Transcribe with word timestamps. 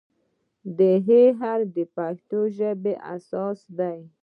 د 0.77 0.79
"ه" 1.05 1.21
حرف 1.39 1.67
د 2.29 2.31
ژبې 2.57 2.93
اساس 3.15 3.59
دی. 3.77 3.99